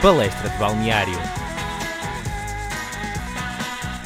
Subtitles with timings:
[0.00, 1.18] Palestra de Balneário.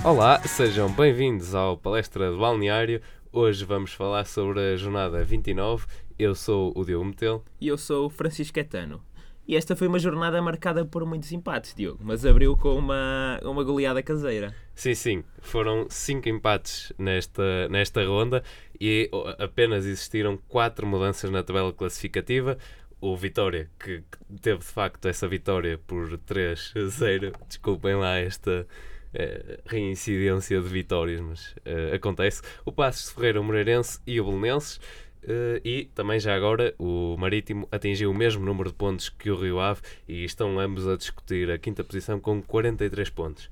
[0.03, 3.03] Olá, sejam bem-vindos ao Palestra de Balneário.
[3.31, 5.85] Hoje vamos falar sobre a jornada 29.
[6.19, 7.45] Eu sou o Diogo Metel.
[7.61, 9.03] E eu sou o Francisco Etano.
[9.47, 13.63] E esta foi uma jornada marcada por muitos empates, Diogo, mas abriu com uma, uma
[13.63, 14.55] goleada caseira.
[14.75, 18.43] Sim, sim, foram cinco empates nesta, nesta ronda
[18.81, 22.57] e apenas existiram quatro mudanças na tabela classificativa.
[23.03, 24.03] O Vitória, que
[24.41, 28.65] teve de facto essa vitória por 3-0, desculpem lá esta
[29.13, 32.41] uh, reincidência de vitórias, mas uh, acontece.
[32.65, 34.81] O Passos de Ferreira, o Moreirense e o Belenenses
[35.23, 39.37] Uh, e também já agora o Marítimo atingiu o mesmo número de pontos que o
[39.37, 43.47] Rio Ave e estão ambos a discutir a quinta posição com 43 pontos.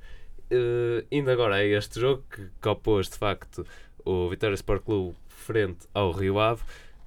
[0.50, 3.64] Uh, indo agora a este jogo que, que opôs de facto
[4.04, 6.62] o Vitória Sport Clube frente ao Rio Ave,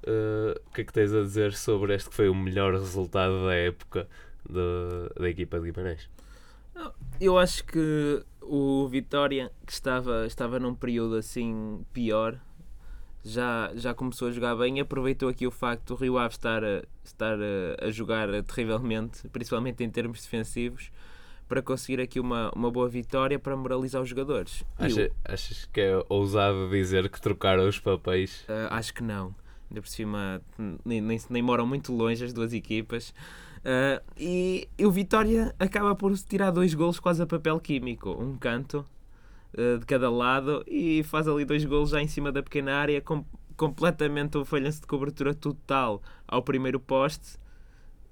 [0.06, 3.46] uh, o que é que tens a dizer sobre este que foi o melhor resultado
[3.46, 4.08] da época
[4.48, 6.08] de, da equipa de Guimarães?
[7.20, 12.38] Eu acho que o Vitória, que estava, estava num período assim pior,
[13.24, 16.62] já, já começou a jogar bem e aproveitou aqui o facto do Rio Ave estar,
[16.62, 20.90] a, estar a, a jogar terrivelmente, principalmente em termos defensivos,
[21.48, 24.64] para conseguir aqui uma, uma boa vitória para moralizar os jogadores.
[24.78, 28.40] Acha, achas que é ousado dizer que trocaram os papéis?
[28.42, 29.34] Uh, acho que não.
[29.70, 30.40] Ainda por cima,
[30.84, 33.14] nem, nem, nem moram muito longe as duas equipas.
[33.60, 38.10] Uh, e, e o Vitória acaba por tirar dois golos quase a papel químico.
[38.10, 38.86] Um canto
[39.56, 43.00] uh, de cada lado e faz ali dois golos já em cima da pequena área,
[43.00, 43.24] com,
[43.56, 47.38] completamente um falhanço de cobertura total ao primeiro poste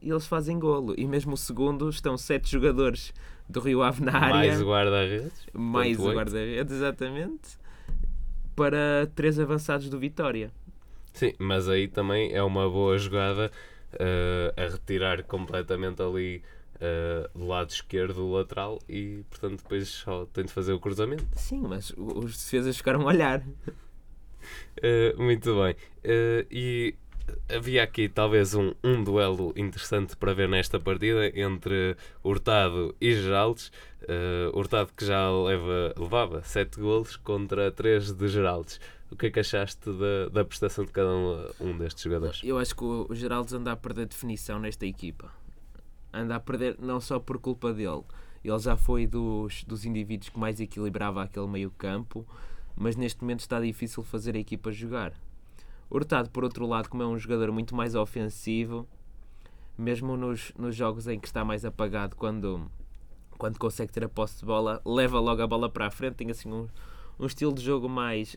[0.02, 0.94] e eles fazem golo.
[0.98, 3.14] E mesmo o segundo estão sete jogadores
[3.48, 4.34] do Rio Ave na área.
[4.34, 5.46] Mais o guarda-redes.
[5.52, 7.58] Mais o guarda-redes, exatamente.
[8.56, 10.50] Para três avançados do Vitória.
[11.12, 13.50] Sim, mas aí também é uma boa jogada
[13.94, 16.42] uh, a retirar completamente ali
[16.76, 21.24] uh, do lado esquerdo o lateral e, portanto, depois só tem de fazer o cruzamento.
[21.36, 23.40] Sim, mas os defesas ficaram a olhar.
[24.78, 25.76] Uh, muito bem.
[26.04, 26.94] Uh, e
[27.54, 33.70] havia aqui talvez um, um duelo interessante para ver nesta partida entre Hurtado e Geraldes.
[34.02, 38.80] Uh, Hurtado que já leva, levava 7 golos contra 3 de Geraldes.
[39.12, 42.40] O que é que achaste da, da prestação de cada um, um destes jogadores?
[42.42, 45.30] Eu acho que o, o Geraldes anda a perder definição nesta equipa
[46.12, 48.02] anda a perder não só por culpa dele.
[48.44, 52.26] Ele já foi dos, dos indivíduos que mais equilibrava aquele meio campo,
[52.76, 55.12] mas neste momento está difícil fazer a equipa jogar.
[55.90, 58.86] Hurtado, por outro lado, como é um jogador muito mais ofensivo,
[59.78, 62.70] mesmo nos, nos jogos em que está mais apagado, quando,
[63.38, 66.30] quando consegue ter a posse de bola, leva logo a bola para a frente, tem
[66.30, 66.66] assim um,
[67.18, 68.36] um estilo de jogo mais,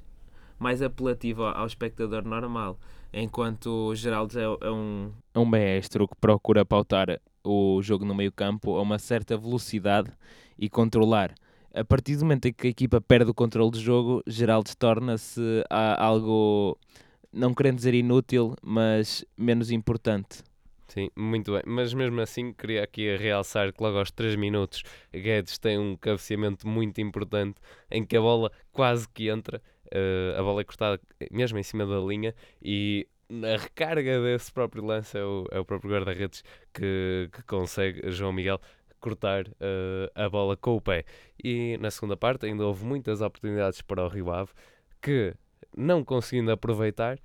[0.60, 2.80] mais apelativo ao espectador normal.
[3.14, 8.16] Enquanto o Geraldo é, é, um, é um maestro que procura pautar o jogo no
[8.16, 10.12] meio campo a uma certa velocidade
[10.58, 11.34] e controlar.
[11.74, 15.64] A partir do momento em que a equipa perde o controle do jogo, Geraldo torna-se
[15.98, 16.78] algo,
[17.32, 20.42] não querendo dizer inútil, mas menos importante.
[20.88, 21.64] Sim, muito bem.
[21.66, 24.84] Mas mesmo assim, queria aqui realçar que logo aos 3 minutos
[25.14, 27.60] Guedes tem um cabeceamento muito importante
[27.92, 29.62] em que a bola quase que entra.
[29.96, 31.00] Uh, a bola é cortada
[31.32, 35.64] mesmo em cima da linha e na recarga desse próprio lance é o, é o
[35.64, 38.60] próprio guarda-redes que, que consegue, João Miguel,
[39.00, 41.06] cortar uh, a bola com o pé.
[41.44, 44.52] E na segunda parte ainda houve muitas oportunidades para o Rio Ave
[45.02, 45.34] que,
[45.76, 47.20] não conseguindo aproveitar,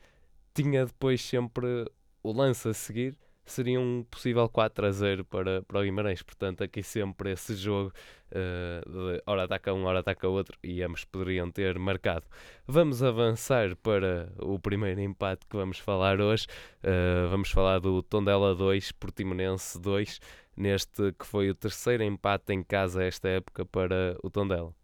[0.55, 1.91] tinha depois sempre
[2.23, 6.23] o lance a seguir seria um possível 4 a 0 para, para o Guimarães.
[6.23, 7.93] Portanto, aqui sempre esse jogo
[8.31, 12.27] uh, de hora ataca um, hora ataca outro e ambos poderiam ter marcado.
[12.67, 16.47] Vamos avançar para o primeiro empate que vamos falar hoje.
[16.83, 20.21] Uh, vamos falar do Tondela 2, Portimonense 2,
[20.57, 24.80] neste que foi o terceiro empate em casa esta época para o Tondela.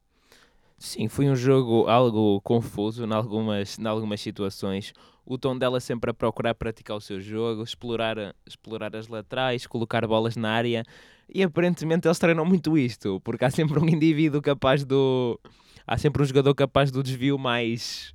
[0.78, 4.92] Sim, foi um jogo algo confuso em algumas, em algumas situações
[5.26, 10.06] o tom dela sempre a procurar praticar o seu jogo, explorar, explorar as laterais, colocar
[10.06, 10.84] bolas na área.
[11.28, 15.38] E aparentemente eles treinam muito isto, porque há sempre um indivíduo capaz do.
[15.84, 18.14] Há sempre um jogador capaz do desvio mais.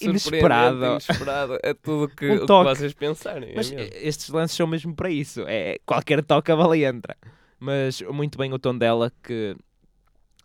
[0.00, 0.84] Inesperado.
[0.84, 1.58] inesperado.
[1.62, 3.50] É tudo que, um o que vocês pensarem.
[3.52, 5.44] É Mas é estes lances são mesmo para isso.
[5.46, 7.16] É, qualquer toque a bola entra.
[7.60, 9.56] Mas muito bem o tom dela que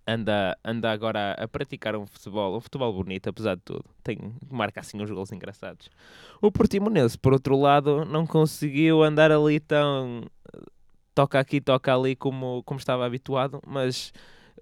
[0.10, 3.86] anda, anda agora a, praticar um futebol, um futebol bonito, apesar de tudo.
[4.04, 4.18] Tem,
[4.50, 5.90] marca assim uns gols engraçados.
[6.42, 10.24] O Portimonense, por outro lado, não conseguiu andar ali tão
[11.14, 14.14] toca aqui, toca ali como, como estava habituado, mas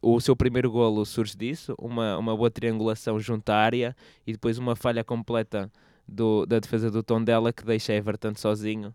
[0.02, 3.96] o seu primeiro golo surge disso, uma, uma boa triangulação junto à área
[4.26, 5.72] e depois uma falha completa
[6.08, 8.94] do, da defesa do Tondela que deixa Everton sozinho.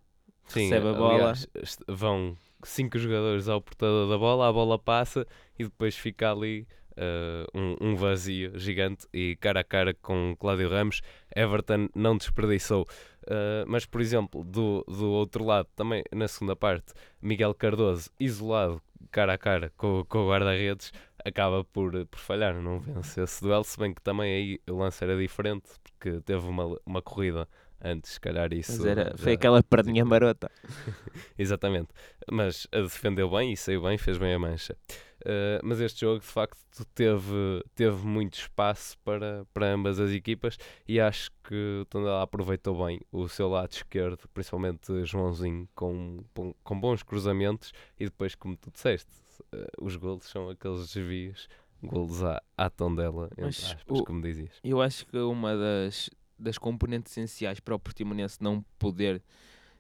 [0.49, 1.15] Sim, recebe a bola.
[1.15, 1.47] Aliás,
[1.87, 5.27] vão cinco jogadores ao portador da bola, a bola passa
[5.59, 10.69] e depois fica ali uh, um, um, vazio gigante e cara a cara com Cláudio
[10.69, 11.01] Ramos,
[11.35, 12.87] Everton não desperdiçou.
[13.25, 18.83] Uh, mas, por exemplo, do, do outro lado, também na segunda parte, Miguel Cardoso, isolado
[19.11, 20.93] cara a cara com, com o guarda-redes,
[21.25, 25.03] acaba por, por falhar, não vence esse duelo, se bem que também aí o lance
[25.05, 27.49] era diferente, porque teve uma, uma corrida
[27.83, 28.87] antes, se calhar isso.
[28.87, 30.51] Era, foi aquela perninha marota.
[31.39, 31.89] Exatamente.
[32.31, 34.77] Mas a defendeu bem e saiu bem, fez bem a mancha.
[35.23, 40.59] Uh, mas este jogo de facto teve, teve muito espaço para, para ambas as equipas
[40.89, 46.25] e acho que o Tondela aproveitou bem o seu lado esquerdo, principalmente Joãozinho, com,
[46.65, 49.13] com bons cruzamentos e depois, como tu disseste,
[49.55, 51.49] uh, os golos são aqueles desvios,
[51.83, 54.59] golos à, à Tondela, entre mas, aspas, o, como dizias.
[54.65, 56.11] Eu acho que uma das,
[56.43, 59.23] das componentes essenciais para o Portimonense não poder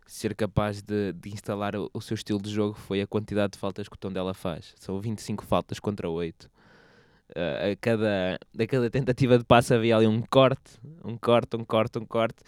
[0.06, 3.58] ser capaz de, de instalar o, o, seu estilo de jogo foi a quantidade de
[3.58, 4.74] faltas que o Tondela faz.
[4.78, 6.44] São 25 faltas contra 8.
[6.44, 11.64] Uh, a, cada, a cada tentativa de passe havia ali um corte, um corte, um
[11.64, 12.42] corte, um corte.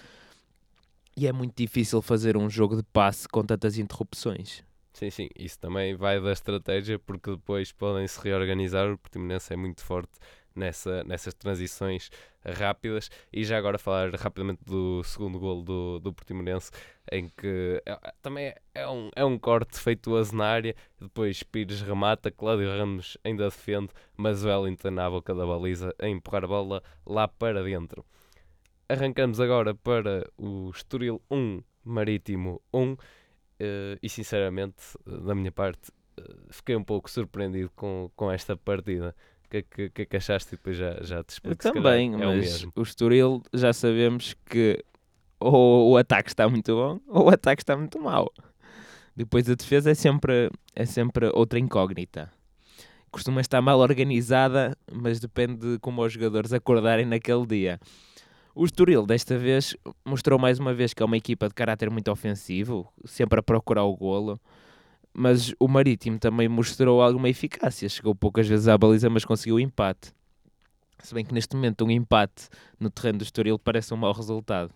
[1.17, 4.63] E é muito difícil fazer um jogo de passe com tantas interrupções.
[4.93, 8.93] Sim, sim, isso também vai da estratégia, porque depois podem se reorganizar.
[8.93, 10.13] O Portimonense é muito forte
[10.55, 12.11] nessa, nessas transições
[12.45, 13.11] rápidas.
[13.33, 16.71] E já agora falar rapidamente do segundo gol do, do Portimonense,
[17.11, 21.81] em que é, também é, é um, é um corte feituoso na área, depois Pires
[21.81, 26.49] remata, Cláudio Ramos ainda defende, mas o Wellington na boca da baliza a empurrar a
[26.49, 28.05] bola lá para dentro.
[28.89, 32.99] Arrancamos agora para o Estoril 1, Marítimo 1, uh,
[33.59, 35.91] eh, e sinceramente, da minha parte,
[36.21, 39.15] uh, fiquei um pouco surpreendido com, com esta partida
[39.51, 41.63] que, que, que, que achaste e depois já, já te explico.
[41.63, 44.83] Também, é mas o, o Estoril já sabemos que
[45.41, 48.33] ou o ataque está muito bom ou o ataque está muito mau.
[49.17, 52.31] Depois a defesa é sempre, é sempre outra incógnita.
[53.11, 57.81] Costuma estar mal organizada, mas depende de como os jogadores acordarem naquele dia.
[58.57, 62.11] O Estoril, desta vez, mostrou mais uma vez que é uma equipa de caráter muito
[62.11, 64.41] ofensivo, sempre a procurar o golo
[65.15, 67.89] mas o Marítimo também mostrou alguma eficácia.
[67.89, 70.13] Chegou poucas vezes à baliza, mas conseguiu o empate.
[70.99, 72.49] Se bem que neste momento um empate
[72.81, 74.73] no terreno do Estoril parece um mau resultado.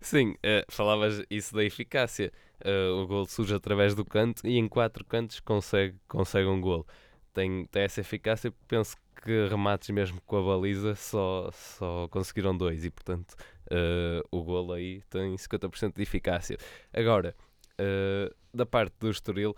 [0.00, 2.32] Sim, uh, falavas isso da eficácia.
[2.64, 6.86] Uh, o gol surge através do canto e em quatro cantos consegue, consegue um gol.
[7.32, 12.84] Tem, tem essa eficácia, penso que remates mesmo com a baliza só, só conseguiram dois
[12.84, 13.34] e portanto
[13.70, 16.58] uh, o gol aí tem 50% de eficácia.
[16.92, 17.34] Agora,
[17.80, 19.54] uh, da parte do Estoril,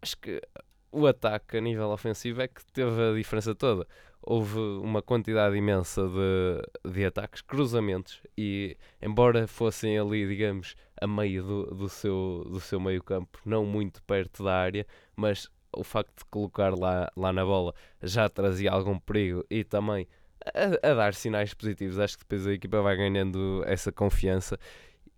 [0.00, 0.40] acho que
[0.92, 3.86] o ataque a nível ofensivo é que teve a diferença toda.
[4.22, 11.42] Houve uma quantidade imensa de, de ataques, cruzamentos, e embora fossem ali, digamos, a meio
[11.42, 16.18] do, do, seu, do seu meio campo, não muito perto da área, mas o facto
[16.18, 20.08] de colocar lá, lá na bola já trazia algum perigo e também
[20.44, 21.98] a, a dar sinais positivos.
[21.98, 24.58] Acho que depois a equipa vai ganhando essa confiança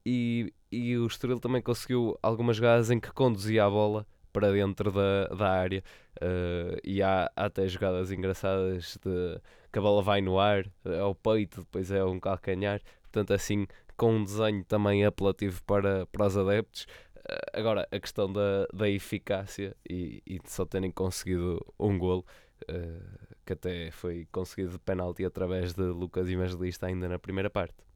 [0.05, 4.93] e, e o Estoril também conseguiu algumas jogadas em que conduzia a bola para dentro
[4.93, 5.83] da, da área
[6.23, 9.41] uh, e há, há até jogadas engraçadas de
[9.73, 13.67] que a bola vai no ar, é o peito, depois é um calcanhar, portanto assim
[13.97, 16.87] com um desenho também apelativo para, para os adeptos.
[17.17, 22.25] Uh, agora, a questão da, da eficácia e, e de só terem conseguido um golo,
[22.71, 27.88] uh, que até foi conseguido de penalti através de Lucas Evangelista ainda na primeira parte.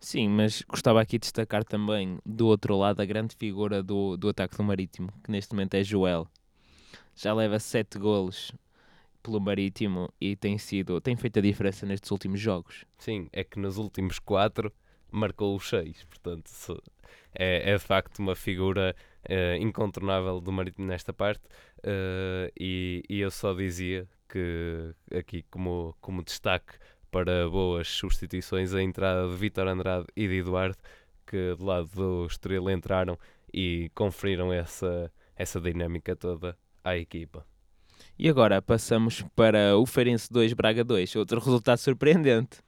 [0.00, 4.30] Sim, mas gostava aqui de destacar também do outro lado a grande figura do, do
[4.30, 6.26] ataque do Marítimo, que neste momento é Joel.
[7.14, 8.50] Já leva sete golos
[9.22, 12.86] pelo Marítimo e tem sido tem feito a diferença nestes últimos jogos.
[12.96, 14.72] Sim, é que nos últimos quatro
[15.12, 16.50] marcou os seis, portanto
[17.34, 18.96] é, é de facto uma figura
[19.28, 21.44] uh, incontornável do Marítimo nesta parte
[21.78, 26.74] uh, e, e eu só dizia que aqui como, como destaque
[27.10, 30.76] para boas substituições a entrada de Vitor Andrade e de Eduardo,
[31.26, 33.18] que do lado do Estrela entraram
[33.52, 37.44] e conferiram essa, essa dinâmica toda à equipa.
[38.18, 42.58] E agora passamos para o Feirense 2, Braga 2, outro resultado surpreendente.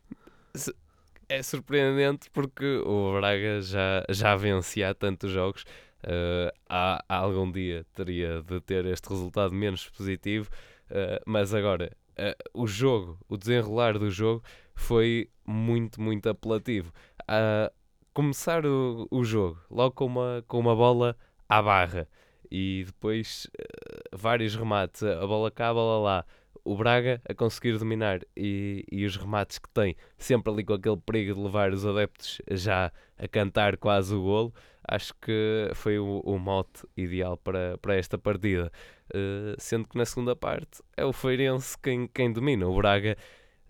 [1.29, 5.63] É surpreendente porque o Braga já, já vencia há tantos jogos.
[6.05, 10.51] Uh, há, há, algum dia teria de ter este resultado menos positivo,
[10.91, 14.43] uh, mas agora uh, o jogo, o desenrolar do jogo
[14.75, 16.93] foi muito, muito apelativo.
[17.23, 17.73] Uh,
[18.15, 21.17] começar o, o jogo logo com uma, com uma bola
[21.49, 22.09] à barra
[22.51, 26.27] e depois uh, vários remates, a bola cá, a bola lá.
[26.65, 30.97] O Braga a conseguir dominar e, e os remates que tem, sempre ali com aquele
[30.97, 34.55] perigo de levar os adeptos já a cantar quase o golo.
[34.87, 38.71] acho que foi o, o mote ideal para, para esta partida.
[39.15, 42.67] Uh, sendo que na segunda parte é o Feirense quem, quem domina.
[42.67, 43.17] O Braga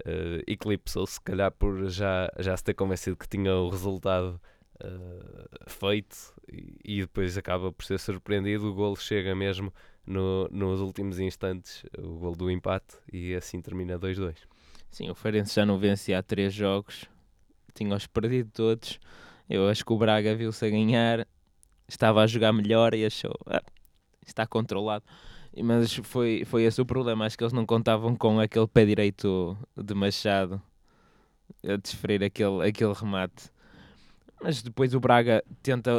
[0.06, 4.40] uh, eclipsou-se, se calhar por já, já se ter convencido que tinha o resultado
[4.84, 6.16] uh, feito
[6.50, 8.70] e, e, depois acaba por ser surpreendido.
[8.70, 9.72] O golo chega mesmo
[10.06, 14.36] no, nos últimos instantes, o golo do empate, e assim termina 2-2.
[14.90, 17.06] Sim, o Feirense já não vencia há três jogos,
[17.74, 19.00] tinha-os perdido todos.
[19.48, 21.26] Eu acho que o Braga viu-se a ganhar,
[21.88, 23.62] estava a jogar melhor e achou, ah,
[24.26, 25.04] está controlado.
[25.60, 27.26] Mas foi, foi esse o problema.
[27.26, 30.62] Acho que eles não contavam com aquele pé direito de Machado
[31.66, 33.50] a desferir aquele, aquele remate.
[34.42, 35.92] Mas depois o Braga tenta,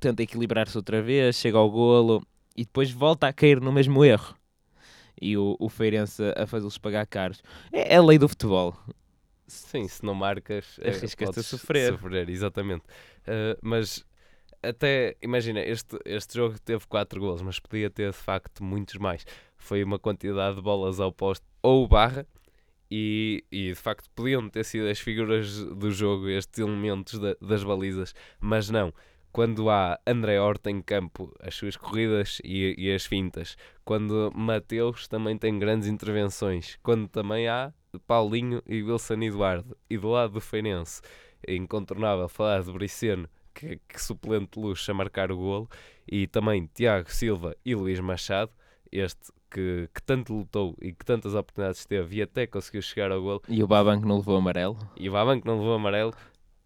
[0.00, 2.24] tenta equilibrar-se outra vez, chega ao golo
[2.56, 4.34] e depois volta a cair no mesmo erro.
[5.20, 7.42] E o, o Feirense a fazê-los pagar caros.
[7.70, 8.74] É, é a lei do futebol.
[9.46, 11.92] Sim, se não marcas, é, arriscas-te a sofrer.
[11.92, 12.84] sofrer exatamente.
[13.22, 14.04] Uh, mas
[14.62, 19.24] até, imagina, este, este jogo teve 4 gols, mas podia ter de facto muitos mais.
[19.56, 22.26] Foi uma quantidade de bolas ao posto ou barra,
[22.90, 27.62] e, e de facto podiam ter sido as figuras do jogo, estes elementos da, das
[27.62, 28.92] balizas, mas não.
[29.32, 35.06] Quando há André Horta em campo, as suas corridas e, e as fintas, quando Mateus
[35.06, 37.72] também tem grandes intervenções, quando também há
[38.08, 41.00] Paulinho e Wilson Eduardo, e do lado do Feirense,
[41.46, 45.68] incontornável falar de Briceno que, que suplente luxo a marcar o golo,
[46.06, 48.52] e também Tiago Silva e Luís Machado,
[48.90, 53.20] este que, que, tanto lutou e que tantas oportunidades teve e até conseguiu chegar ao
[53.20, 53.42] golo.
[53.48, 54.78] E o Baban que não levou amarelo.
[54.96, 56.14] E o Baban que não levou amarelo.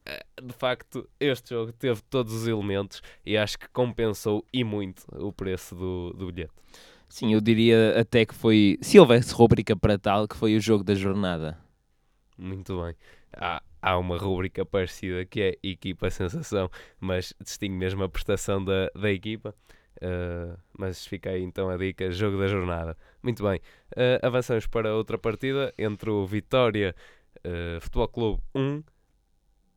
[0.07, 5.05] Eh, de facto, este jogo teve todos os elementos e acho que compensou e muito
[5.13, 6.53] o preço do, do bilhete.
[7.09, 10.83] Sim, eu diria até que foi, se houvesse rubrica para tal, que foi o jogo
[10.83, 11.59] da jornada.
[12.37, 12.95] Muito bem.
[13.33, 18.91] Há, há uma rúbrica parecida que é equipa sensação, mas distingue mesmo a prestação da,
[18.95, 19.55] da equipa.
[19.97, 22.97] Uh, mas fica aí então a dica: jogo da jornada.
[23.23, 23.61] Muito bem,
[23.93, 26.95] uh, avançamos para outra partida entre o Vitória
[27.39, 28.83] uh, Futebol Clube 1,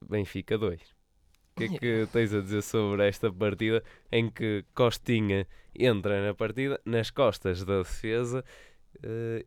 [0.10, 0.82] Benfica 2.
[0.82, 5.48] O que é que tens a dizer sobre esta partida em que Costinha
[5.78, 8.44] entra na partida nas costas da defesa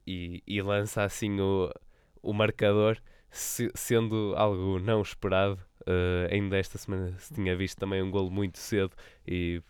[0.04, 1.72] e, e lança assim o,
[2.20, 3.00] o marcador?
[3.30, 5.58] Se, sendo algo não esperado.
[5.82, 8.92] Uh, ainda esta semana se tinha visto também um golo muito cedo
[9.26, 9.62] e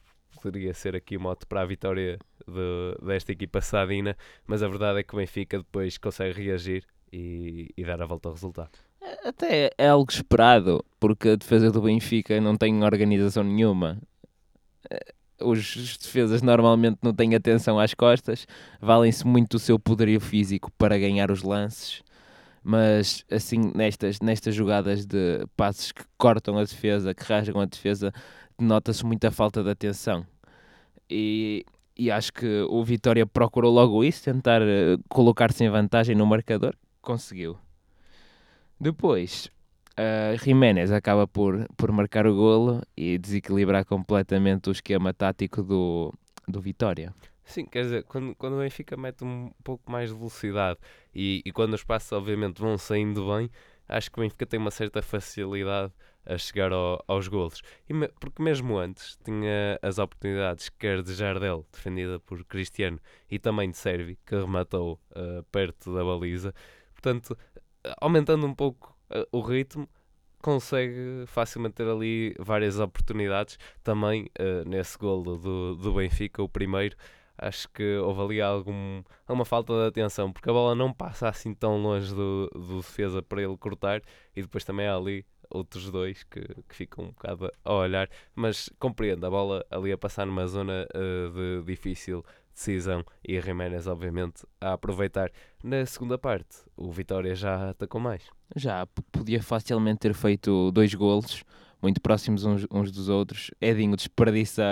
[0.42, 5.00] poderia ser aqui o mote para a vitória de, desta equipa sadina, mas a verdade
[5.00, 8.70] é que o Benfica depois consegue reagir e, e, dar a volta ao resultado.
[9.24, 13.98] Até é algo esperado, porque a defesa do Benfica não tem organização nenhuma.
[14.90, 18.46] Eh, os defesas normalmente não têm atenção às costas,
[18.80, 22.02] valem-se muito do seu poderio físico para ganhar os lances
[22.62, 28.12] mas assim nestas, nestas jogadas de passes que cortam a defesa, que rasgam a defesa,
[28.58, 30.26] nota-se muita falta de atenção.
[31.08, 31.64] E,
[31.96, 36.74] e acho que o Vitória procurou logo isso, tentar uh, colocar-se em vantagem no marcador,
[37.00, 37.58] conseguiu.
[38.78, 39.50] Depois,
[39.98, 46.14] uh, Jiménez acaba por, por marcar o golo e desequilibrar completamente o esquema tático do,
[46.46, 47.12] do Vitória.
[47.50, 50.78] Sim, quer dizer, quando, quando o Benfica mete um pouco mais de velocidade
[51.12, 53.50] e, e quando os passos obviamente vão saindo bem,
[53.88, 55.92] acho que o Benfica tem uma certa facilidade
[56.24, 57.60] a chegar ao, aos golos.
[57.88, 63.68] E porque mesmo antes tinha as oportunidades, quer de Jardel, defendida por Cristiano, e também
[63.68, 66.54] de Servi, que rematou uh, perto da baliza.
[66.92, 67.36] Portanto,
[68.00, 69.88] aumentando um pouco uh, o ritmo,
[70.40, 73.58] consegue facilmente ter ali várias oportunidades.
[73.82, 76.96] Também uh, nesse golo do, do Benfica, o primeiro,
[77.40, 81.54] acho que houve ali algum, alguma falta de atenção, porque a bola não passa assim
[81.54, 84.02] tão longe do, do defesa para ele cortar,
[84.36, 88.70] e depois também há ali outros dois que, que ficam um bocado a olhar, mas
[88.78, 93.86] compreendo a bola ali a passar numa zona uh, de difícil decisão e a Jiménez,
[93.86, 95.30] obviamente, a aproveitar.
[95.64, 98.22] Na segunda parte, o Vitória já atacou mais.
[98.54, 101.42] Já, podia facilmente ter feito dois golos,
[101.80, 103.50] muito próximos uns, uns dos outros.
[103.60, 104.62] Edinho desperdiça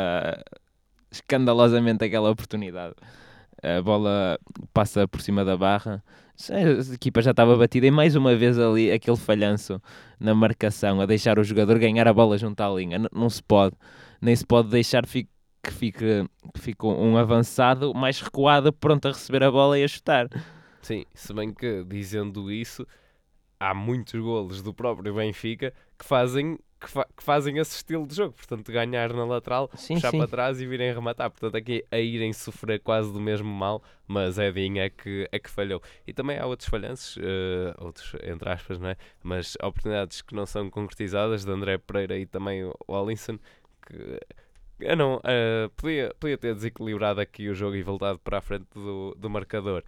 [1.11, 2.95] escandalosamente aquela oportunidade.
[3.63, 4.39] A bola
[4.73, 6.03] passa por cima da barra.
[6.51, 9.83] A equipa já estava batida e mais uma vez ali aquele falhanço
[10.21, 12.99] na marcação, a deixar o jogador ganhar a bola junto à linha.
[12.99, 13.75] Não, não se pode,
[14.21, 16.25] nem se pode deixar que fique,
[16.55, 20.29] que fique um avançado mais recuado, pronto a receber a bola e a chutar.
[20.81, 22.87] Sim, se bem que dizendo isso,
[23.59, 28.15] há muitos golos do próprio Benfica que fazem que, fa que, fazem esse estilo de
[28.15, 30.19] jogo, portanto, ganhar na lateral, sim, puxar sim.
[30.19, 31.31] para trás e virem rematar.
[31.31, 35.51] Portanto, aqui a irem sofrer quase do mesmo mal, mas Edinho é que, é que
[35.51, 35.83] falhou.
[36.07, 38.97] E também há outros falhanços, uh, outros entre aspas, não é?
[39.23, 43.39] Mas oportunidades que não são concretizadas, de André Pereira e também o Alisson,
[43.87, 44.21] que
[44.81, 48.67] eu não, uh, podia, podia ter desequilibrado aqui o jogo e voltado para a frente
[48.73, 49.83] do, do marcador.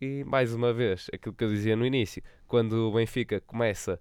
[0.00, 4.00] E mais uma vez, aquilo que eu dizia no início, quando o Benfica começa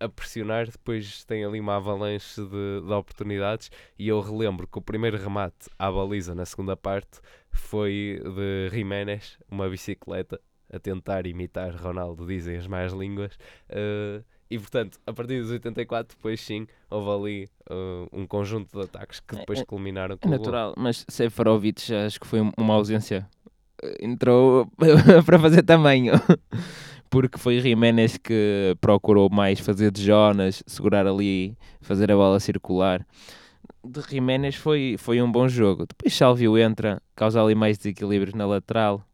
[0.00, 3.70] a pressionar, depois tem ali uma avalanche de, de oportunidades.
[3.98, 7.20] E eu relembro que o primeiro remate à baliza na segunda parte
[7.52, 10.40] foi de Jiménez, uma bicicleta,
[10.72, 13.34] a tentar imitar Ronaldo, dizem as más línguas.
[13.68, 18.84] Uh, e portanto, a partir dos 84, depois sim, houve ali uh, um conjunto de
[18.84, 20.82] ataques que depois é, é culminaram com é natural, gol.
[20.82, 23.28] mas Seferovic acho que foi uma ausência.
[24.00, 24.66] Entrou
[25.24, 26.14] para fazer tamanho.
[27.10, 33.04] Porque foi Jiménez que procurou mais fazer de Jonas, segurar ali, fazer a bola circular.
[33.84, 35.86] De Jiménez foi, foi um bom jogo.
[35.86, 39.04] Depois Salvio entra, causa ali mais desequilíbrios na lateral.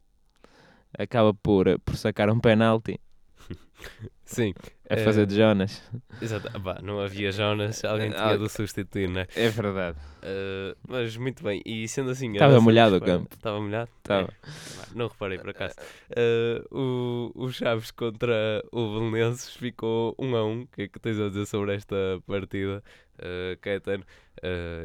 [0.98, 3.00] Acaba por, por sacar um penalti.
[4.24, 4.52] Sim.
[4.88, 5.82] A fazer de Jonas.
[6.22, 6.48] Exato.
[6.60, 9.26] Bah, não havia Jonas, alguém tinha de substituir, não é?
[9.34, 9.98] É verdade.
[10.22, 12.32] Uh, mas muito bem, e sendo assim.
[12.32, 13.28] Estava molhado o campo.
[13.34, 13.90] Estava molhado?
[13.98, 14.28] Estava.
[14.28, 14.48] É.
[14.94, 15.74] Não reparei por acaso.
[16.10, 20.48] Uh, o, o Chaves contra o Belenenses ficou 1 um a 1.
[20.48, 20.62] Um.
[20.62, 22.82] O que é que tens a dizer sobre esta partida,
[23.18, 24.04] uh, Caetano?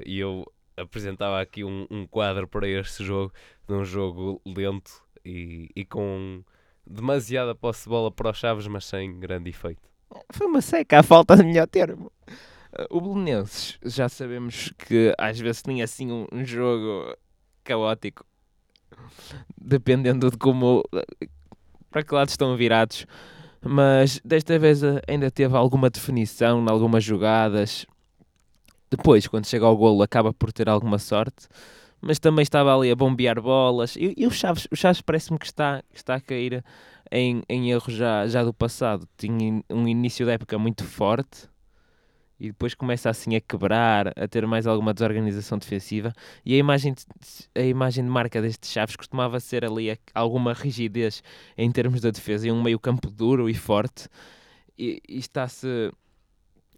[0.06, 3.32] E eu apresentava aqui um, um quadro para este jogo,
[3.68, 6.44] de um jogo lento e, e com
[6.86, 9.91] demasiada posse de bola para os Chaves, mas sem grande efeito.
[10.32, 12.12] Foi uma seca, a falta de melhor termo.
[12.90, 17.16] O Belenenses, já sabemos que às vezes tinha assim um, jogo
[17.64, 18.26] caótico,
[19.60, 20.84] dependendo de como
[21.90, 23.06] para que lado estão virados.
[23.64, 27.86] Mas desta vez ainda teve alguma definição em algumas jogadas.
[28.90, 31.48] Depois, quando chega ao golo, acaba por ter alguma sorte
[32.02, 33.96] mas também estava ali a bombear bolas.
[33.96, 36.66] E, e o Chaves, o Chaves parece-me que está, está a cair
[37.12, 39.08] em, em erros já, já do passado.
[39.18, 41.50] Tinha um início da época muito forte
[42.42, 46.12] e depois começa assim a quebrar, a ter mais alguma desorganização defensiva.
[46.44, 47.06] E a imagem de,
[47.54, 51.22] a imagem de marca deste Chaves costumava ser ali alguma rigidez
[51.56, 54.08] em termos da defesa e um meio-campo duro e forte.
[54.76, 55.92] E, e está-se.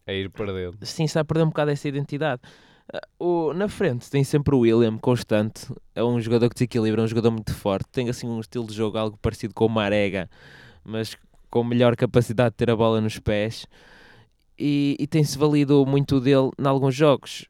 [0.05, 0.77] A ir perdendo.
[0.85, 2.41] Sim, está a perder um bocado essa identidade.
[3.17, 5.67] O, na frente tem sempre o William, constante.
[5.95, 7.87] É um jogador que desequilibra, é um jogador muito forte.
[7.91, 10.29] Tem assim um estilo de jogo algo parecido com o Marega,
[10.83, 11.17] mas
[11.49, 13.65] com melhor capacidade de ter a bola nos pés.
[14.57, 17.47] E, e tem-se valido muito dele em alguns jogos.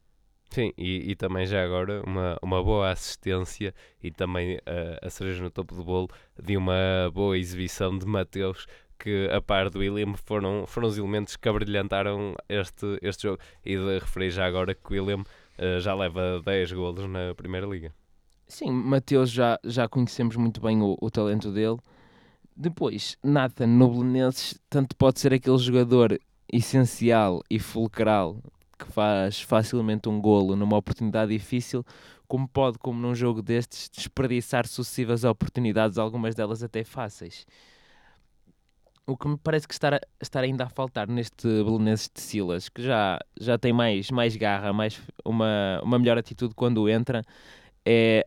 [0.54, 5.42] Sim, e, e, também já agora uma, uma boa assistência e também uh, a cereja
[5.42, 6.08] no topo do bolo
[6.40, 8.68] de uma boa exibição de Mateus
[9.04, 13.38] que, a par do William, foram, foram os elementos que abrilhantaram este, este jogo.
[13.66, 17.68] E de referir já agora que o William uh, já leva 10 golos na Primeira
[17.68, 17.94] Liga.
[18.48, 21.78] Sim, Mateus já, já conhecemos muito bem o, o talento dele.
[22.56, 26.18] Depois, Nathan Noblenenses tanto pode ser aquele jogador
[26.52, 28.38] essencial e fulcral
[28.80, 31.84] que faz facilmente um golo numa oportunidade difícil,
[32.26, 37.46] como pode, como num jogo destes, desperdiçar sucessivas oportunidades, algumas delas até fáceis
[39.06, 42.82] o que me parece que está, estar ainda a faltar neste Belenenses de Silas, que
[42.82, 47.22] já, já tem mais, mais garra, mais uma, uma melhor atitude quando entra,
[47.86, 48.24] é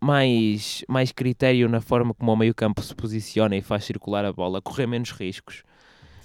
[0.00, 4.32] mais, mais critério na forma como o meio campo se posiciona e faz circular a
[4.32, 5.62] bola, correr menos riscos.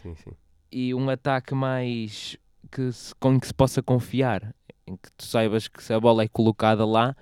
[0.02, 0.32] Sim, sim.
[0.72, 2.38] E um ataque mais
[2.72, 4.56] que se, com que se possa confiar,
[4.88, 7.16] em que tu saibas que se a bola é colocada lá,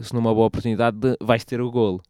[0.00, 2.02] se numa boa oportunidade vais ter o golo.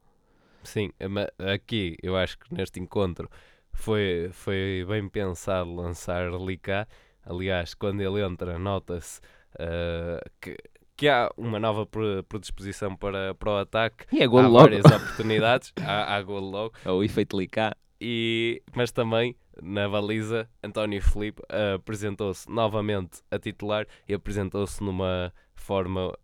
[0.62, 0.90] Sim,
[1.38, 3.28] aqui eu acho que neste encontro
[3.74, 6.86] foi, foi bem pensado lançar Licá.
[7.24, 9.20] Aliás, quando ele entra, nota-se
[9.54, 10.56] uh, que,
[10.96, 11.86] que há uma nova
[12.28, 14.06] predisposição para, para o ataque.
[14.12, 14.58] E é gol há logo.
[14.58, 15.72] várias oportunidades.
[15.84, 16.74] há, há gol logo.
[16.84, 17.76] É o efeito Licá.
[18.00, 25.32] E, mas também na baliza, António Felipe uh, apresentou-se novamente a titular e apresentou-se numa
[25.54, 26.14] forma uh,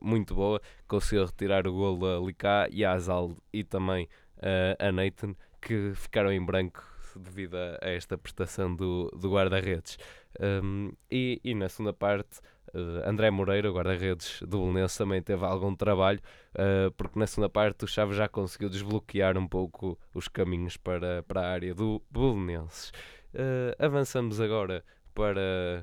[0.00, 0.60] muito boa.
[0.86, 5.34] Conseguiu retirar o gol a Licá e a Azal e também uh, a Nathan
[5.66, 6.80] que ficaram em branco
[7.16, 9.98] devido a, esta prestação do, do guarda-redes.
[10.40, 12.38] Um, e, e, na segunda parte,
[12.72, 16.20] uh, André Moreira, o guarda-redes do Belenenses, também teve algum trabalho,
[16.54, 21.24] uh, porque na segunda parte o Chaves já conseguiu desbloquear um pouco os caminhos para,
[21.24, 22.90] para a área do Belenenses.
[23.34, 24.84] Uh, avançamos agora
[25.16, 25.82] para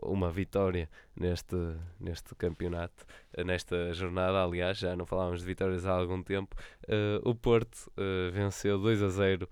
[0.00, 1.56] uma vitória neste,
[1.98, 3.04] neste campeonato,
[3.44, 4.40] nesta jornada.
[4.40, 6.54] Aliás, já não falávamos de vitórias há algum tempo.
[6.84, 9.48] Uh, o Porto uh, venceu 2 a 0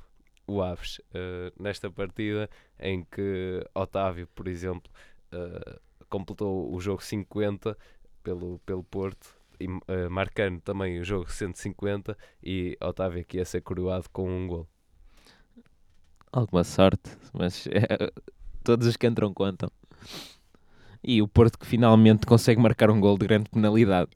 [0.46, 4.90] o Aves uh, nesta partida em que Otávio, por exemplo,
[6.08, 7.76] completou o jogo 50
[8.22, 9.34] pelo, pelo Porto.
[9.58, 9.66] E,
[10.10, 14.68] marcando também o jogo 150 e Otávio aqui a ser coroado com um gol.
[16.30, 18.12] Alguma sorte, mas é,
[18.66, 19.70] todos os que entram contam.
[21.02, 24.10] E o Porto que finalmente consegue marcar um gol de grande penalidade.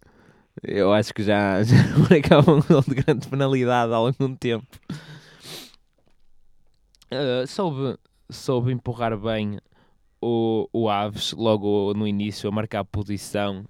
[0.60, 1.76] Eu acho que já, já
[2.10, 4.66] marcava um gol de grande penalidade há algum tempo.
[7.12, 7.96] Uh, soube,
[8.28, 9.60] soube empurrar bem
[10.20, 13.64] o, o Aves logo no início a marcar a posição,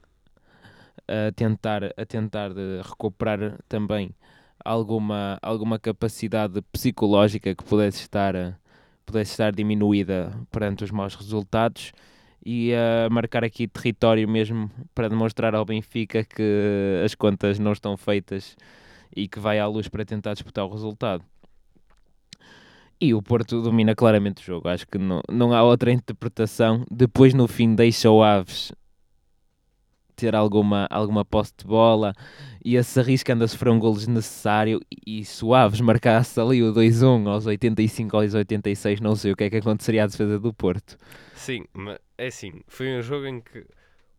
[1.06, 4.14] a tentar, a tentar recuperar também
[4.64, 8.58] alguma, alguma capacidade psicológica que pudesse estar,
[9.10, 11.92] pudesse estar diminuída perante os maus resultados
[12.44, 17.96] e a marcar aqui território mesmo para demonstrar ao Benfica que as contas não estão
[17.96, 18.56] feitas
[19.14, 21.24] e que vai à luz para tentar disputar o resultado.
[23.00, 24.68] E o Porto domina claramente o jogo.
[24.68, 26.84] Acho que não, não há outra interpretação.
[26.90, 28.72] Depois, no fim, deixa o Aves
[30.20, 32.14] ter alguma, alguma posse de bola
[32.64, 34.80] e se arriscando a sofrer um gol desnecessário.
[34.90, 39.32] E, e se o Aves marcasse ali o 2-1 aos 85 aos 86, não sei
[39.32, 40.96] o que é que aconteceria à defesa do Porto.
[41.34, 42.60] Sim, mas é assim.
[42.68, 43.66] Foi um jogo em que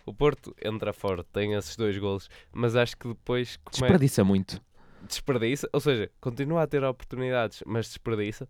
[0.05, 3.57] o Porto entra forte, tem esses dois golos, mas acho que depois.
[3.57, 3.79] Come...
[3.81, 4.61] Desperdiça muito
[5.07, 8.47] desperdiça, ou seja, continua a ter oportunidades, mas desperdiça,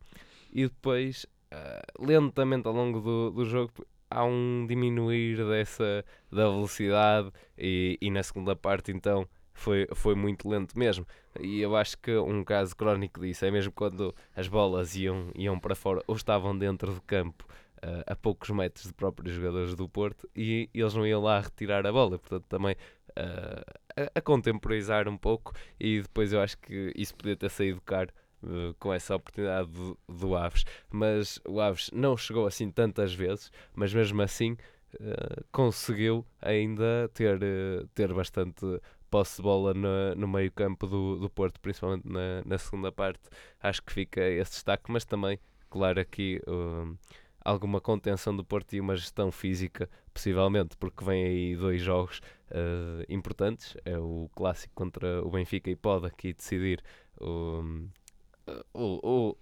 [0.52, 3.72] e depois, uh, lentamente ao longo do, do jogo,
[4.12, 10.50] há um diminuir dessa da velocidade, e, e na segunda parte, então, foi, foi muito
[10.50, 11.06] lento mesmo.
[11.39, 15.60] E eu acho que um caso crónico disso é mesmo quando as bolas iam, iam
[15.60, 17.45] para fora ou estavam dentro do campo
[17.78, 21.86] uh, a poucos metros de próprios jogadores do Porto e, eles não iam lá retirar
[21.86, 22.17] a bola.
[22.17, 22.76] Portanto, também
[23.12, 23.63] uh,
[23.95, 28.12] a, a, contemporizar um pouco e depois eu acho que isso podia ter saído caro
[28.80, 30.66] com essa oportunidade do, do, Aves.
[30.90, 34.54] Mas o Aves não chegou assim tantas vezes, mas mesmo assim
[34.96, 37.40] uh, conseguiu ainda ter,
[37.94, 38.66] ter bastante
[39.10, 43.22] posse de bola no, no meio campo do, do Porto, principalmente na, na segunda parte.
[43.62, 45.38] Acho que fica esse destaque, mas também,
[45.70, 46.42] claro, aqui
[47.44, 53.04] alguma contenção do Porto e uma gestão física, possivelmente, porque vem aí dois jogos uh,
[53.10, 53.76] importantes.
[53.84, 56.82] É o clássico contra o Benfica e pode aqui decidir
[58.74, 59.38] o, o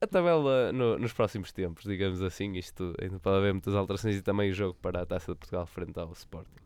[0.00, 2.52] a tabela no, nos próximos tempos, digamos assim.
[2.52, 5.66] Isto ainda pode haver muitas alterações e também o jogo para a Taça de Portugal
[5.66, 6.62] frente ao Sporting.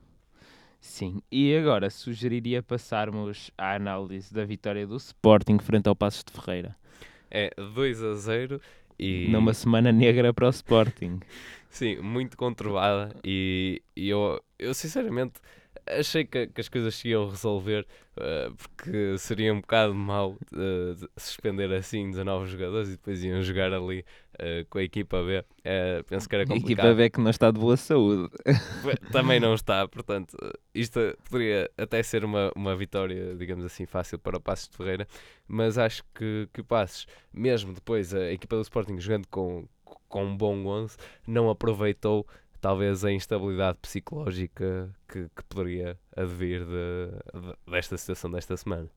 [0.79, 6.33] Sim, e agora sugeriria passarmos à análise da vitória do Sporting frente ao Passos de
[6.33, 6.77] Ferreira.
[7.31, 8.61] É 2 a 0
[8.99, 9.29] e...
[9.29, 11.19] Numa semana negra para o Sporting.
[11.69, 15.41] Sim, muito conturbada e, e eu, eu sinceramente
[15.87, 21.09] achei que, que, as coisas se iam resolver uh, porque seria um bocado mau uh,
[21.17, 25.45] suspender assim 19 jogadores e depois iam jogar ali uh, com a equipa B.
[26.07, 26.87] penso que era complicado.
[26.87, 28.31] A equipa B que não está de boa saúde.
[29.13, 30.37] Também não está, portanto,
[30.75, 35.07] isto poderia até ser uma, uma vitória, digamos assim, fácil para o Passos de Ferreira,
[35.47, 39.69] mas acho que, que o Passos, mesmo depois a equipa do Sporting jogando com,
[40.09, 40.97] com um bom 11,
[41.27, 42.27] não aproveitou
[42.67, 48.89] talvez a instabilidade psicológica que, que poderia advir de, de, desta situação desta semana.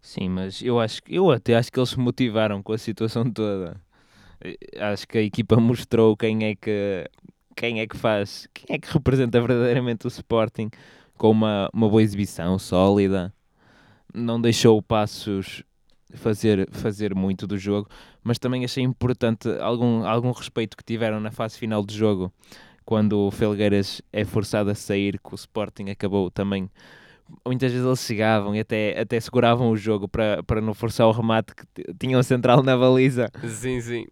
[0.00, 3.78] Sim, mas eu acho eu até acho que eles se motivaram com a situação toda.
[4.78, 7.06] Acho que a equipa mostrou quem é que
[7.54, 10.70] quem é que faz, quem é que representa verdadeiramente o Sporting
[11.18, 13.30] com uma, uma boa exibição sólida.
[14.14, 15.62] Não deixou passos
[16.14, 17.90] fazer, fazer muito do jogo,
[18.24, 22.32] mas também achei importante algum, algum respeito que tiveram na fase final do jogo
[22.84, 26.70] quando o Felgueiras é forçado a sair, que o Sporting acabou também.
[27.46, 31.12] Muitas vezes eles chegavam e até, até seguravam o jogo para, para não forçar o
[31.12, 33.30] remate que tinham central na baliza.
[33.48, 34.06] Sim, sim,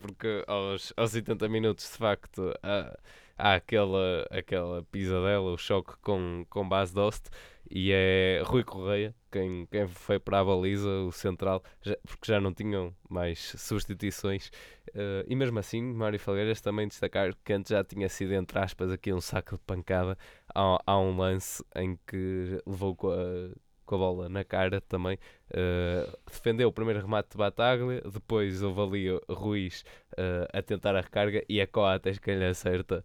[0.00, 2.98] porque aos, aos 80 minutos de facto há,
[3.38, 7.28] há aquela, aquela pisadela, o choque com, com base Dost
[7.70, 12.40] e é Rui Correia quem, quem foi para a baliza, o central, já, porque já
[12.40, 14.48] não tinham mais substituições.
[14.90, 18.90] Uh, e mesmo assim, Mário Falgueiras também destacar que antes já tinha sido, entre aspas,
[18.90, 20.16] aqui um saco de pancada.
[20.54, 23.50] Há, há um lance em que levou com a,
[23.84, 25.18] com a bola na cara também.
[25.50, 31.02] Uh, defendeu o primeiro remate de Bataglia, depois houve ali Ruiz uh, a tentar a
[31.02, 33.04] recarga e a Coates quem lhe acerta.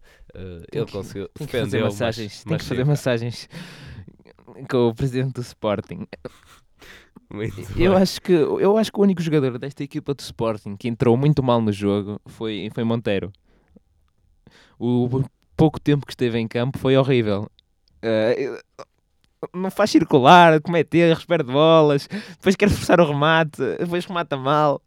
[0.72, 3.48] Ele conseguiu defender massagens, tem que fazer massagens
[4.68, 6.06] com o presidente do Sporting.
[7.76, 11.16] eu acho que eu acho que o único jogador desta equipa do Sporting que entrou
[11.16, 13.32] muito mal no jogo foi foi Monteiro.
[14.78, 15.24] O
[15.56, 17.48] pouco tempo que esteve em campo foi horrível.
[18.04, 18.58] Uh,
[19.54, 24.80] não faz circular, comete erros, perde bolas, depois quer forçar o remate, depois remata mal.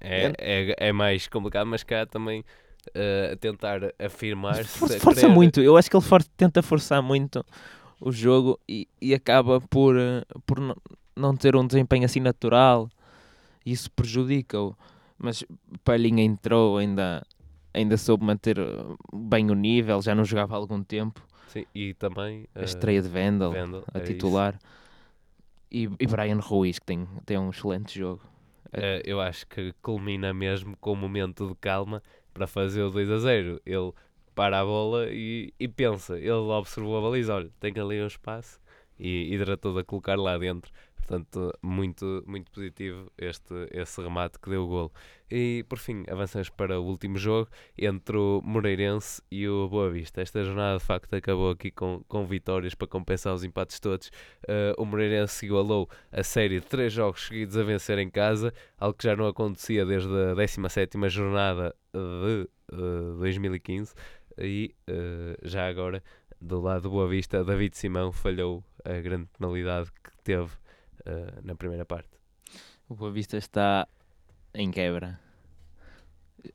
[0.00, 4.78] É, é, é mais complicado, mas cá também uh, tentar afirmar-se.
[4.78, 5.32] Força, força querer...
[5.32, 7.44] muito, eu acho que ele for, tenta forçar muito
[8.00, 10.58] o jogo e, e acaba por, uh, por
[11.14, 12.88] não ter um desempenho assim natural.
[13.64, 14.74] Isso prejudica-o.
[15.18, 15.44] Mas
[15.84, 17.22] Palhinha entrou, ainda,
[17.74, 21.22] ainda soube manter uh, bem o nível, já não jogava há algum tempo.
[21.48, 24.58] Sim, e também A estreia de Vendel, Vendel, a é titular.
[25.70, 28.22] E, e Brian Ruiz, que tem, tem um excelente jogo.
[28.72, 33.10] Eh, eu acho que culmina mesmo com um momento de calma para fazer o 2
[33.10, 33.60] a 0.
[33.66, 33.92] Ele
[34.34, 38.60] para a bola e, e pensa, ele observou a baliza, olha, tem ali um espaço
[38.98, 40.70] e, e tratou a colocar lá dentro.
[41.10, 44.92] Portanto, muito, muito positivo este, esse remate que deu o golo.
[45.28, 50.20] E por fim, avançamos para o último jogo entre o Moreirense e o Boa Vista.
[50.20, 54.08] Esta jornada de facto acabou aqui com, com vitórias para compensar os empates todos.
[54.46, 58.96] Eh, o Moreirense igualou a série de três jogos seguidos a vencer em casa, algo
[58.96, 63.94] que já não acontecia desde a 17 jornada de eh, 2015.
[64.40, 66.02] E eh, já agora,
[66.40, 70.50] do lado do Boa Vista, David Simão falhou a grande penalidade que teve
[71.04, 72.08] eh, na primeira parte.
[72.88, 73.86] O Boa Vista está
[74.54, 75.18] em quebra.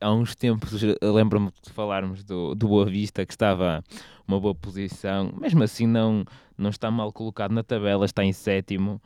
[0.00, 3.84] Há uns tempos, lembro-me de falarmos do, do Boa Vista, que estava
[4.26, 6.24] uma boa posição, mesmo assim não,
[6.58, 9.00] não está mal colocado na tabela, está em sétimo,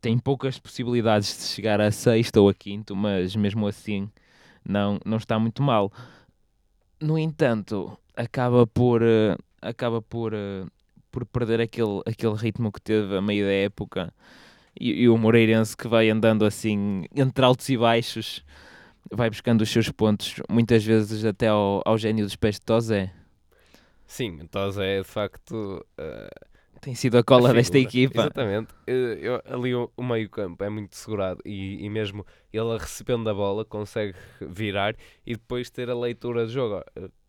[0.00, 4.10] tem poucas possibilidades de chegar a sexto ou a quinto, mas mesmo assim
[4.64, 5.90] não, não está muito mal.
[7.00, 10.66] No entanto, acaba por, eh, acaba por, eh,
[11.10, 14.12] por perder aquele, aquele ritmo que teve a meio da época.
[14.78, 18.44] E, e o Moreirense que vai andando assim entre altos e baixos
[19.10, 23.12] vai buscando os seus pontos muitas vezes até ao, ao gênio dos pés de Tozé.
[24.06, 26.30] Sim, então é de facto eh,
[26.80, 28.74] tem sido a cola a desta equipa Exatamente.
[28.86, 33.34] Eh, eu- ali o, o meio-campo é muito segurado e, e mesmo ele recebendo a
[33.34, 34.94] bola consegue virar
[35.26, 36.82] e depois ter a leitura de jogo.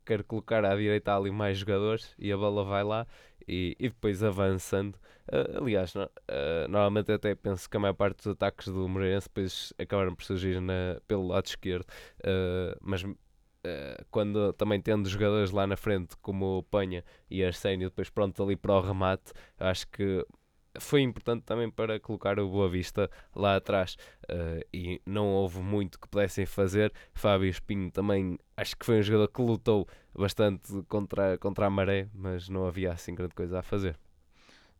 [0.06, 3.06] Quero colocar à direita ali mais jogadores e a bola vai lá
[3.48, 4.98] e, e depois avançando.
[5.32, 9.28] Eh, aliás, no- eh, normalmente até penso que a maior parte dos ataques do Moreirense
[9.28, 11.86] depois acabaram por surgir na, pelo lado esquerdo,
[12.24, 13.04] Eh, mas
[13.63, 18.41] eh, quando também tendo jogadores lá na frente como o Panha e Arsénio depois pronto
[18.41, 20.26] ali para o remate, acho que
[20.80, 23.97] foi importante também para colocar o Boa Vista lá atrás
[24.28, 26.93] eh, e não houve muito que pudessem fazer.
[27.13, 32.08] Fábio Espinho também acho que foi um jogador que lutou bastante contra, contra a maré,
[32.13, 33.97] mas não havia assim grande coisa a fazer.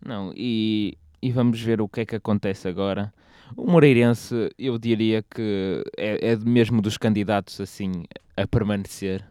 [0.04, 3.14] não e, e vamos ver o que é que acontece agora
[3.56, 8.04] o Moreirense eu diria que é, é mesmo dos candidatos assim
[8.36, 9.26] a permanecer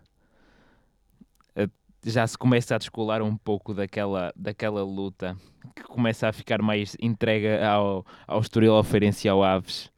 [2.05, 5.37] já se começa a descolar um pouco daquela, daquela luta
[5.77, 9.91] que começa a ficar mais entrega ao, ao Estoril, ao Feirense e ao Aves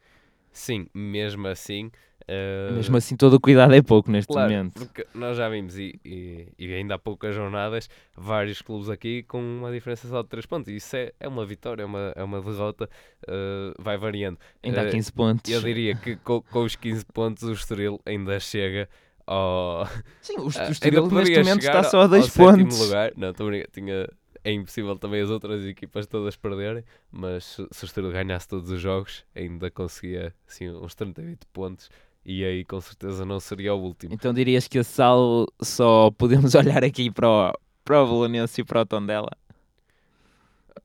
[0.52, 1.90] Sim, mesmo assim.
[2.28, 4.74] Eh, Mesmo assim, todo o cuidado é pouco neste Claro, momento.
[4.74, 9.40] porque nós já vimos, e, e, e ainda há poucas jornadas, vários clubes aqui com
[9.40, 10.68] uma diferença só de 3 pontos.
[10.72, 12.88] E isso é, é uma vitória, é uma, é uma derrota,
[13.26, 14.38] eh, vai variando.
[14.62, 15.50] Ainda há eh, 15 pontos.
[15.50, 18.88] Eu diria que com, com os 15 pontos o Estoril ainda chega
[19.26, 19.86] ao.
[20.20, 22.80] Sim, o, Ah, o Estoril neste momento está só a 2 ao sétimo pontos.
[22.80, 23.12] lugar.
[23.16, 23.32] Não,
[23.72, 24.08] tinha.
[24.44, 26.82] É impossível também as outras equipas todas perderem,
[27.12, 31.88] mas se se o Estoril ganhasse todos os jogos, ainda conseguia assim, uns 38 pontos
[32.24, 34.12] e aí com certeza não seria o último.
[34.14, 37.52] Então dirias que a Sal só podemos olhar aqui para o,
[37.84, 39.30] para o Bolonense e para o Tondela?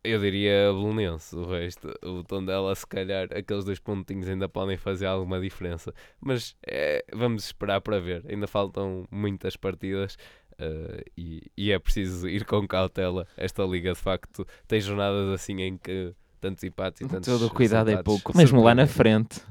[0.04, 5.06] Eu diria Belenense, o resto, o Tondela, se calhar, aqueles dois pontinhos ainda podem fazer
[5.06, 5.94] alguma diferença.
[6.22, 8.24] Mas é, vamos esperar para ver.
[8.30, 10.18] Ainda faltam muitas partidas
[10.60, 13.28] eh, e, e é preciso ir com cautela.
[13.36, 17.54] Esta liga, de facto, tem jornadas assim em que tantos empates e tantos Todo o
[17.54, 18.36] cuidado é pouco.
[18.36, 19.42] Mesmo lá na frente.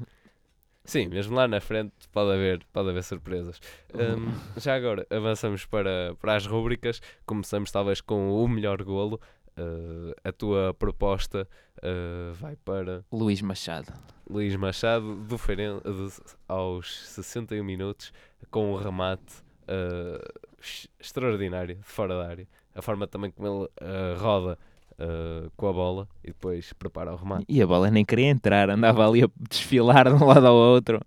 [0.87, 3.59] Sim, mesmo lá na frente pode haver, pode haver surpresas.
[3.93, 7.01] Hum, já agora, avançamos para, para as rúbricas.
[7.25, 9.19] Começamos talvez com o melhor golo.
[9.59, 11.45] Uh, a tua proposta
[11.79, 13.91] uh, vai para Luís Machado.
[14.29, 18.13] Luís Machado do Feirense aos 61 minutos
[18.49, 20.23] com um remate uh,
[20.57, 22.47] ex- extraordinário de fora da área.
[22.73, 24.57] A forma também como ele roda
[24.99, 27.45] uh, com a bola e depois prepara o remate.
[27.47, 30.99] E a bola nem queria entrar, andava ali a desfilar de um lado ao outro.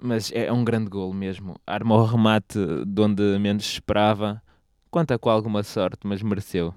[0.00, 1.56] Mas é um grande golo mesmo.
[1.66, 4.42] Arma o remate de onde menos esperava.
[4.90, 6.74] Conta com alguma sorte, mas mereceu.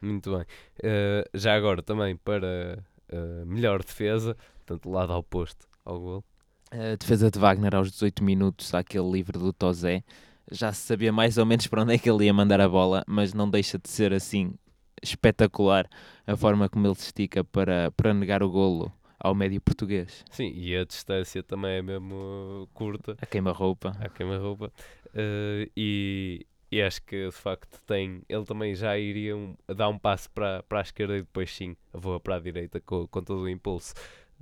[0.00, 0.46] Muito bem.
[0.78, 6.24] Uh, já agora também para uh, melhor defesa, portanto, lado oposto ao gol.
[6.70, 10.02] A defesa de Wagner aos 18 minutos, aquele livre do Tozé.
[10.50, 13.04] Já se sabia mais ou menos para onde é que ele ia mandar a bola,
[13.06, 14.54] mas não deixa de ser assim
[15.02, 15.88] espetacular
[16.26, 20.24] a forma como ele se estica para, para negar o golo ao médio português.
[20.30, 23.92] Sim, e a distância também é mesmo curta, A queima-roupa.
[24.00, 24.72] à queima-roupa.
[25.08, 28.22] Uh, e, e acho que de facto tem.
[28.28, 31.76] Ele também já iria um- dar um passo para, para a esquerda e depois sim
[31.92, 33.92] voa para a direita com, com todo o impulso.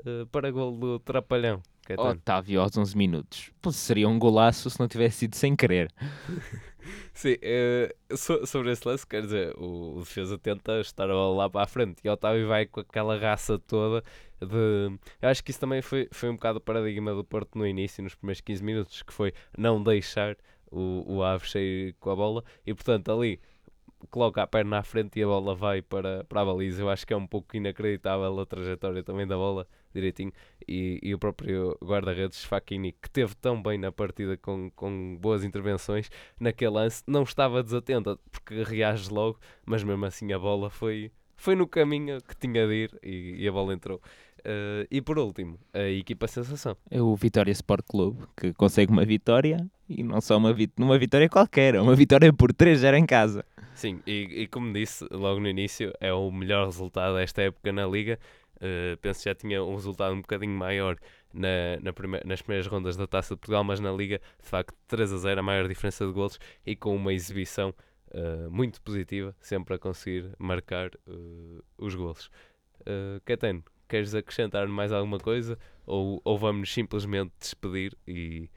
[0.07, 1.61] uh, para gol do Trapalhão.
[1.97, 3.51] Otávio aos 11 minutos.
[3.63, 5.91] Pô, seria um golaço se não tivesse sido sem querer.
[7.19, 11.65] Sim, uh, so, sobre esse lance, quer dizer, o, o defesa tenta estar lá para
[11.65, 14.05] a frente e o Otávio vai com aquela raça toda
[14.41, 14.97] de.
[15.21, 18.05] Eu acho que isso também foi, foi um bocado o paradigma do Porto no início,
[18.05, 20.37] nos primeiros 15 minutos, que foi não deixar
[20.71, 23.41] o, o Aves sair com a bola e, portanto, ali
[24.11, 26.83] coloca a perna à frente e a bola vai para, para a baliza.
[26.83, 30.33] Eu acho que é um pouco inacreditável a trajetória também da bola, direitinho.
[30.67, 35.45] E, e o próprio guarda-redes Facchini, que teve tão bem na partida com, com boas
[35.45, 41.11] intervenções, naquele lance não estava desatento, porque reage logo, mas mesmo assim a bola foi,
[41.37, 44.01] foi no caminho que tinha de ir e, e a bola entrou.
[44.39, 46.77] Uh, e por último, a equipa sensação.
[46.91, 50.99] É o Vitória Sport Clube, que consegue uma vitória e não só uma, vit uma
[50.99, 53.45] vitória qualquer, é uma vitória por 3-0 em casa.
[53.75, 57.87] Sim, e, e, como disse logo no início, é o melhor resultado desta época na
[57.87, 58.19] Liga.
[58.59, 60.97] Uh, penso que já tinha um resultado um bocadinho maior
[61.33, 64.75] na, na prime nas primeiras rondas da Taça de Portugal, mas na Liga, de facto,
[64.89, 67.75] 3 a 0, a maior diferença de golos e com uma exibição
[68.13, 72.31] uh, muito positiva, sempre a conseguir marcar uh, os golos.
[72.81, 73.21] Uh,
[73.89, 78.51] queres acrescentar mais alguma coisa ou, ou vamos simplesmente despedir e,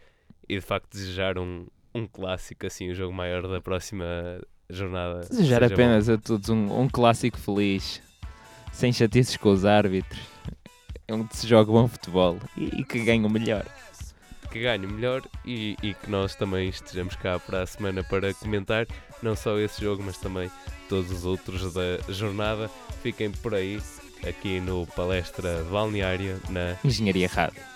[0.48, 4.06] e de facto desejar um, um clássico, assim, o jogo maior da próxima
[4.70, 5.22] jornada.
[5.22, 6.14] Desejar apenas bom.
[6.14, 8.02] a todos um, um clássico feliz,
[8.72, 10.22] sem chatices com os árbitros,
[11.10, 13.66] onde se joga bom futebol e, e que ganhe o melhor.
[14.52, 18.34] Que ganhe o melhor e, e que nós também estejamos cá para a semana para
[18.34, 18.86] comentar
[19.22, 20.52] não só esse jogo, mas também
[20.90, 22.70] todos os outros da jornada.
[23.02, 23.82] Fiquem por aí,
[24.28, 27.71] aqui no Palestra Balneário na Engenharia Rádio.